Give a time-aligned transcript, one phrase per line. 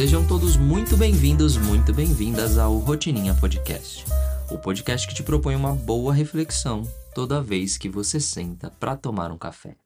[0.00, 4.06] Sejam todos muito bem-vindos, muito bem-vindas ao Rotininha Podcast.
[4.50, 9.30] O podcast que te propõe uma boa reflexão toda vez que você senta para tomar
[9.30, 9.76] um café.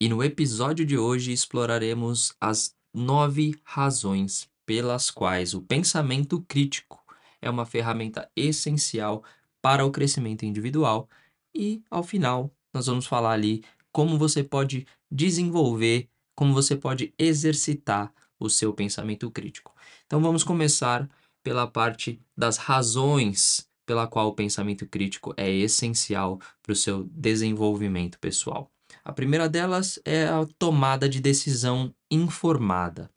[0.00, 7.02] E no episódio de hoje exploraremos as nove razões pelas quais o pensamento crítico
[7.42, 9.24] é uma ferramenta essencial
[9.60, 11.08] para o crescimento individual
[11.52, 18.12] e, ao final, nós vamos falar ali como você pode desenvolver, como você pode exercitar
[18.38, 19.74] o seu pensamento crítico.
[20.06, 21.08] Então vamos começar
[21.42, 28.18] pela parte das razões pela qual o pensamento crítico é essencial para o seu desenvolvimento
[28.18, 28.70] pessoal.
[29.04, 33.08] A primeira delas é a tomada de decisão informada.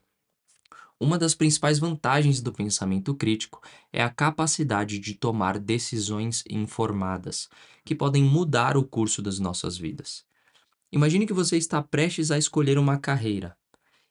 [1.00, 7.50] Uma das principais vantagens do pensamento crítico é a capacidade de tomar decisões informadas,
[7.86, 10.26] que podem mudar o curso das nossas vidas.
[10.92, 13.58] Imagine que você está prestes a escolher uma carreira.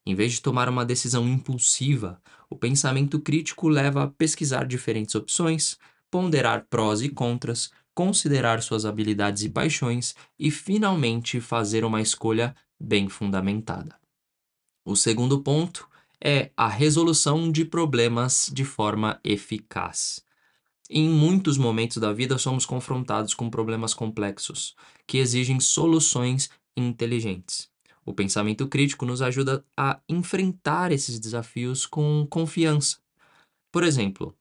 [0.08, 5.76] Em vez de tomar uma decisão impulsiva, o pensamento crítico leva a pesquisar diferentes opções,
[6.10, 13.10] ponderar prós e contras, considerar suas habilidades e paixões e, finalmente, fazer uma escolha bem
[13.10, 14.00] fundamentada.
[14.82, 15.86] O segundo ponto
[16.24, 20.24] é a resolução de problemas de forma eficaz.
[20.88, 24.74] Em muitos momentos da vida, somos confrontados com problemas complexos
[25.06, 27.68] que exigem soluções inteligentes.
[28.08, 32.96] O pensamento crítico nos ajuda a enfrentar esses desafios com confiança.
[33.70, 34.34] Por exemplo,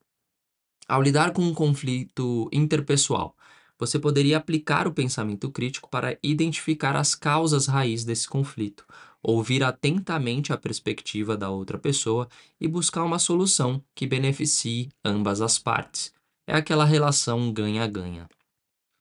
[0.87, 3.35] ao lidar com um conflito interpessoal,
[3.77, 8.85] você poderia aplicar o pensamento crítico para identificar as causas raiz desse conflito,
[9.21, 12.29] ouvir atentamente a perspectiva da outra pessoa
[12.61, 16.13] e buscar uma solução que beneficie ambas as partes.
[16.47, 18.29] É aquela relação ganha-ganha.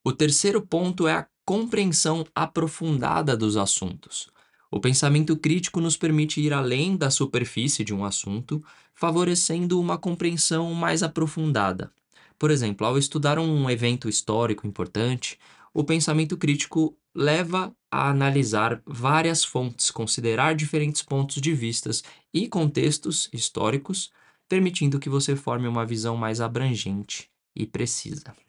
[0.05, 4.35] O terceiro ponto é a compreensão aprofundada dos assuntos.
[4.77, 8.63] O pensamento crítico nos permite ir além da superfície de um assunto,
[8.95, 11.91] favorecendo uma compreensão mais aprofundada.
[12.39, 15.39] Por exemplo, ao estudar um evento histórico importante,
[15.73, 22.05] o pensamento crítico leva a analisar várias fontes, considerar diferentes pontos de vistas
[22.35, 24.11] e contextos históricos,
[24.47, 28.46] permitindo que você forme uma visão mais abrangente e precisa.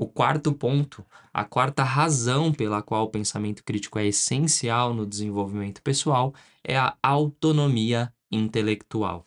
[0.00, 1.04] O quarto ponto,
[1.34, 6.32] a quarta razão pela qual o pensamento crítico é essencial no desenvolvimento pessoal
[6.62, 9.26] é a autonomia intelectual.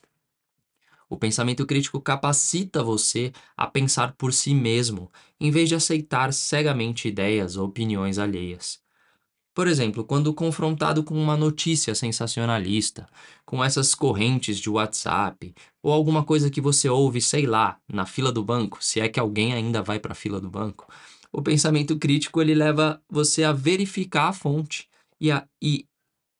[1.09, 5.11] O pensamento crítico capacita você a pensar por si mesmo,
[5.41, 8.81] em vez de aceitar cegamente ideias ou opiniões alheias.
[9.53, 13.07] Por exemplo, quando confrontado com uma notícia sensacionalista,
[13.45, 15.53] com essas correntes de WhatsApp,
[15.83, 19.19] ou alguma coisa que você ouve, sei lá, na fila do banco, se é que
[19.19, 20.87] alguém ainda vai para a fila do banco,
[21.33, 24.87] o pensamento crítico ele leva você a verificar a fonte
[25.19, 25.85] e a, e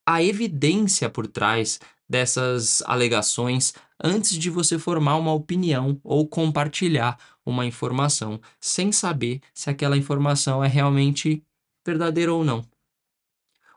[0.08, 1.80] a evidência por trás
[2.10, 9.70] dessas alegações antes de você formar uma opinião ou compartilhar uma informação, sem saber se
[9.70, 11.44] aquela informação é realmente
[11.86, 12.71] verdadeira ou não.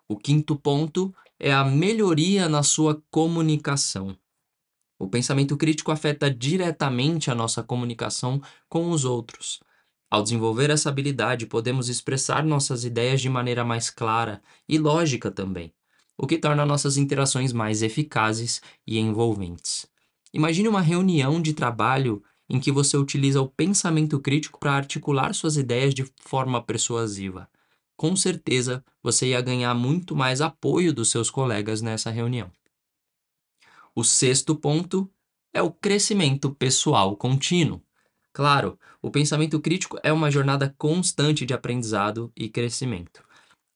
[0.06, 4.14] O quinto ponto é a melhoria na sua comunicação.
[4.98, 8.38] O pensamento crítico afeta diretamente a nossa comunicação
[8.68, 9.60] com os outros.
[10.10, 15.72] Ao desenvolver essa habilidade, podemos expressar nossas ideias de maneira mais clara e lógica também,
[16.18, 19.86] o que torna nossas interações mais eficazes e envolventes.
[20.34, 25.56] Imagine uma reunião de trabalho em que você utiliza o pensamento crítico para articular suas
[25.56, 27.48] ideias de forma persuasiva
[27.96, 32.50] com certeza você ia ganhar muito mais apoio dos seus colegas nessa reunião.
[33.94, 35.10] O sexto ponto
[35.52, 37.80] é o crescimento pessoal contínuo.
[38.32, 43.22] Claro, o pensamento crítico é uma jornada constante de aprendizado e crescimento.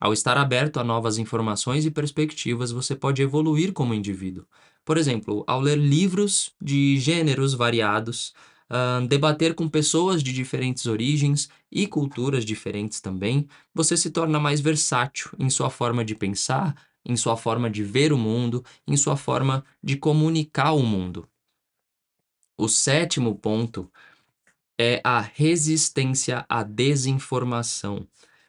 [0.01, 4.47] Ao estar aberto a novas informações e perspectivas, você pode evoluir como indivíduo.
[4.85, 8.33] Por exemplo, ao ler livros de gêneros variados,
[8.71, 14.61] uh, debater com pessoas de diferentes origens e culturas diferentes também, você se torna mais
[14.61, 16.75] versátil em sua forma de pensar,
[17.05, 21.29] em sua forma de ver o mundo, em sua forma de comunicar o mundo.
[22.57, 23.91] O sétimo ponto
[24.79, 28.07] é a resistência à desinformação.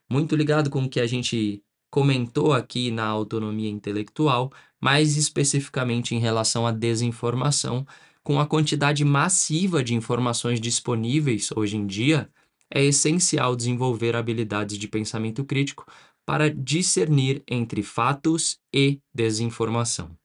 [0.10, 6.20] Muito ligado com o que a gente comentou aqui na autonomia intelectual, mais especificamente em
[6.20, 7.86] relação à desinformação,
[8.30, 12.30] com a quantidade massiva de informações disponíveis hoje em dia,
[12.72, 15.84] é essencial desenvolver habilidades de pensamento crítico
[16.28, 20.16] para discernir entre fatos e desinformação.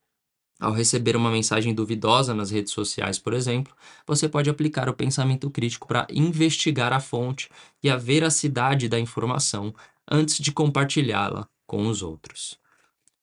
[0.61, 3.75] Ao receber uma mensagem duvidosa nas redes sociais, por exemplo,
[4.07, 7.49] você pode aplicar o pensamento crítico para investigar a fonte
[7.83, 9.75] e a veracidade da informação
[10.07, 12.61] antes de compartilhá-la com os outros.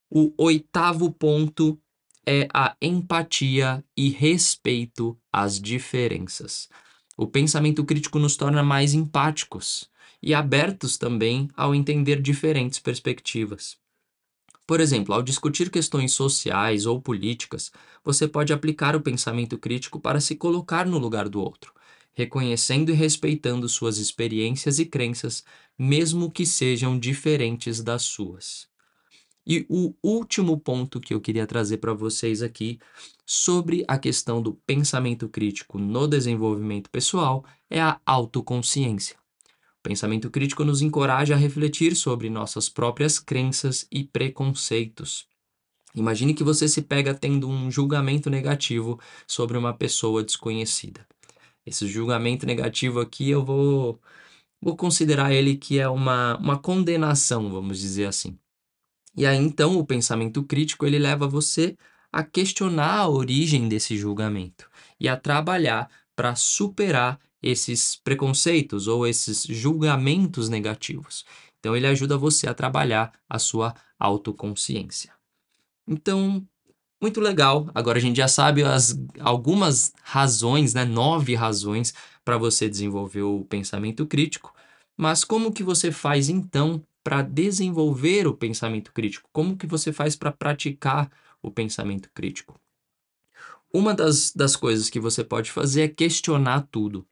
[0.09, 1.79] O oitavo ponto
[2.25, 6.69] é a empatia e respeito às diferenças.
[7.17, 9.89] O pensamento crítico nos torna mais empáticos
[10.21, 13.77] e abertos também ao entender diferentes perspectivas.
[14.65, 17.71] Por exemplo, ao discutir questões sociais ou políticas,
[18.03, 21.73] você pode aplicar o pensamento crítico para se colocar no lugar do outro,
[22.13, 25.43] reconhecendo e respeitando suas experiências e crenças,
[25.77, 28.70] mesmo que sejam diferentes das suas.
[29.51, 32.79] E o último ponto que eu queria trazer para vocês aqui
[33.25, 39.17] sobre a questão do pensamento crítico no desenvolvimento pessoal é a autoconsciência.
[39.77, 45.27] O pensamento crítico nos encoraja a refletir sobre nossas próprias crenças e preconceitos.
[45.93, 51.05] Imagine que você se pega tendo um julgamento negativo sobre uma pessoa desconhecida.
[51.65, 53.99] Esse julgamento negativo aqui eu vou,
[54.61, 58.39] vou considerar ele que é uma, uma condenação, vamos dizer assim.
[59.15, 61.77] E aí então o pensamento crítico ele leva você
[62.11, 64.69] a questionar a origem desse julgamento
[64.99, 71.25] e a trabalhar para superar esses preconceitos ou esses julgamentos negativos.
[71.59, 75.13] Então, ele ajuda você a trabalhar a sua autoconsciência.
[75.87, 76.45] Então,
[77.01, 77.69] muito legal.
[77.73, 80.85] Agora a gente já sabe as, algumas razões, né?
[80.85, 81.93] nove razões
[82.23, 84.53] para você desenvolver o pensamento crítico.
[84.97, 89.29] Mas como que você faz então para desenvolver o pensamento crítico?
[89.31, 91.11] Como que você faz para praticar
[91.41, 92.59] o pensamento crítico?
[93.73, 97.07] Uma das, das coisas que você pode fazer é questionar tudo.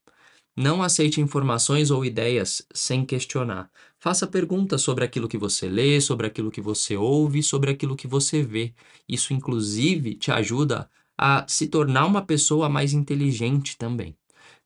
[0.56, 3.72] Não aceite informações ou ideias sem questionar.
[3.98, 8.08] Faça perguntas sobre aquilo que você lê, sobre aquilo que você ouve, sobre aquilo que
[8.08, 8.74] você vê.
[9.08, 14.19] Isso, inclusive, te ajuda a se tornar uma pessoa mais inteligente também.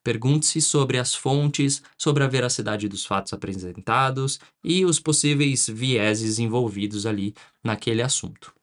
[0.04, 7.06] Pergunte-se sobre as fontes, sobre a veracidade dos fatos apresentados e os possíveis vieses envolvidos
[7.06, 7.34] ali
[7.64, 8.54] naquele assunto.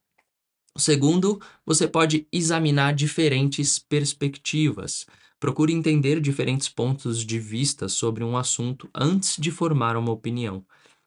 [0.76, 5.06] Segundo, você pode examinar diferentes perspectivas.
[5.38, 10.64] Procure entender diferentes pontos de vista sobre um assunto antes de formar uma opinião.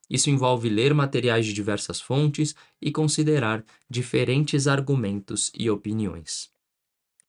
[0.09, 6.51] Isso envolve ler materiais de diversas fontes e considerar diferentes argumentos e opiniões.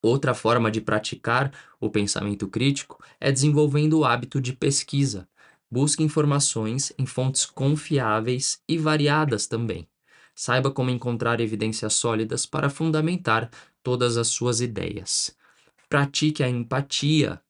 [0.04, 5.26] Outra forma de praticar o pensamento crítico é desenvolvendo o hábito de pesquisa.
[5.70, 9.88] Busque informações em fontes confiáveis e variadas também.
[10.34, 13.50] Saiba como encontrar evidências sólidas para fundamentar
[13.82, 15.34] todas as suas ideias.
[15.88, 17.40] Pratique a empatia.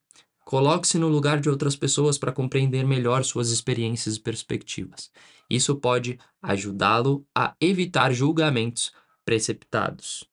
[0.45, 5.11] Coloque-se no lugar de outras pessoas para compreender melhor suas experiências e perspectivas.
[5.51, 8.93] Isso pode ajudá-lo a evitar julgamentos
[9.25, 10.33] precipitados.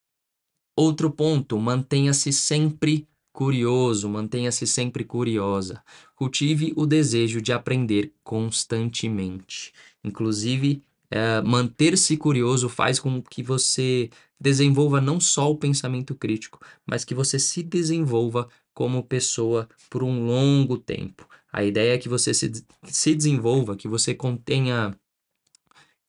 [0.76, 5.84] Outro ponto, mantenha-se sempre curioso, mantenha-se sempre curiosa.
[6.16, 9.74] Cultive o desejo de aprender constantemente.
[10.04, 14.10] Inclusive, é, manter-se curioso faz com que você
[14.40, 20.26] desenvolva não só o pensamento crítico, mas que você se desenvolva como pessoa por um
[20.26, 21.28] longo tempo.
[21.52, 22.52] A ideia é que você se,
[22.86, 24.98] se desenvolva, que você contenha,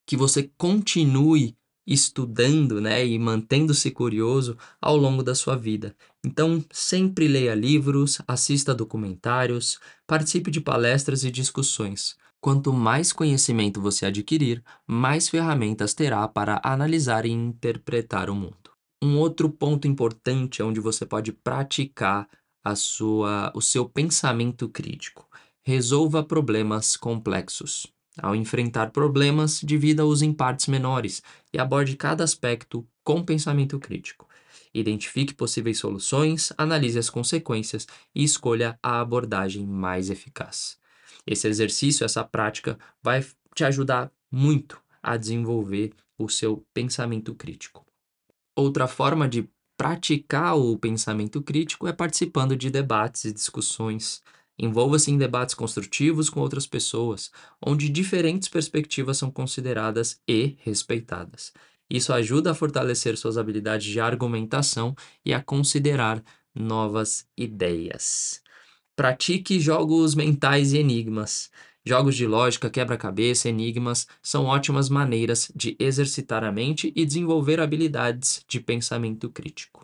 [0.05, 1.55] que você continue
[1.85, 5.95] estudando, né, e mantendo-se curioso ao longo da sua vida.
[6.25, 12.15] Então, sempre leia livros, assista documentários, participe de palestras e discussões.
[12.41, 18.71] Quanto mais conhecimento você adquirir, mais ferramentas terá para analisar e interpretar o mundo.
[19.01, 22.27] Um outro ponto importante é onde você pode praticar
[22.63, 25.27] a sua, o seu pensamento crítico.
[25.65, 27.92] Resolva problemas complexos.
[28.21, 34.27] Ao enfrentar problemas, divida-os em partes menores e aborde cada aspecto com pensamento crítico.
[34.73, 40.77] Identifique possíveis soluções, analise as consequências e escolha a abordagem mais eficaz.
[41.25, 47.85] Esse exercício, essa prática, vai te ajudar muito a desenvolver o seu pensamento crítico.
[48.55, 54.21] Outra forma de praticar o pensamento crítico é participando de debates e discussões.
[54.57, 57.31] Envolva-se em debates construtivos com outras pessoas,
[57.61, 61.51] onde diferentes perspectivas são consideradas e respeitadas.
[61.89, 64.95] Isso ajuda a fortalecer suas habilidades de argumentação
[65.25, 68.41] e a considerar novas ideias.
[68.95, 71.49] Pratique jogos mentais e enigmas.
[71.85, 78.45] Jogos de lógica, quebra-cabeça, enigmas são ótimas maneiras de exercitar a mente e desenvolver habilidades
[78.47, 79.82] de pensamento crítico.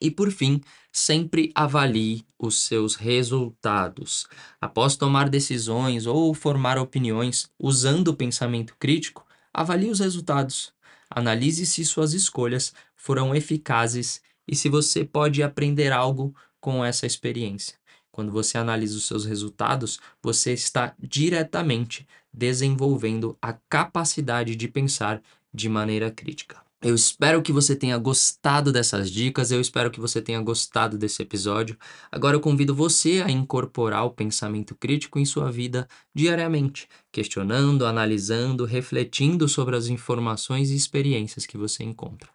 [0.00, 0.60] E por fim,
[0.92, 4.26] sempre avalie os seus resultados.
[4.60, 10.72] Após tomar decisões ou formar opiniões usando o pensamento crítico, avalie os resultados.
[11.10, 17.74] Analise se suas escolhas foram eficazes e se você pode aprender algo com essa experiência.
[18.12, 25.68] Quando você analisa os seus resultados, você está diretamente desenvolvendo a capacidade de pensar de
[25.68, 26.69] maneira crítica.
[26.82, 31.20] Eu espero que você tenha gostado dessas dicas, eu espero que você tenha gostado desse
[31.20, 31.76] episódio.
[32.10, 38.64] Agora eu convido você a incorporar o pensamento crítico em sua vida diariamente, questionando, analisando,
[38.64, 42.30] refletindo sobre as informações e experiências que você encontra.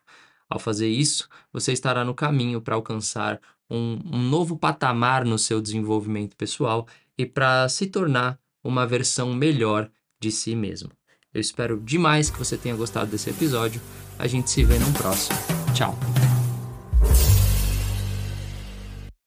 [0.47, 5.59] Ao fazer isso, você estará no caminho para alcançar um, um novo patamar no seu
[5.59, 6.87] desenvolvimento pessoal
[7.17, 9.89] e para se tornar uma versão melhor
[10.21, 10.91] de si mesmo.
[11.33, 13.81] Eu espero demais que você tenha gostado desse episódio.
[14.17, 15.37] A gente se vê no próximo.
[15.73, 15.95] Tchau!